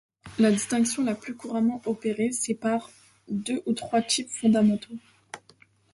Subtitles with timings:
[0.39, 2.89] La distinction la plus couramment opérée sépare
[3.27, 4.95] deux ou trois types fondamentaux.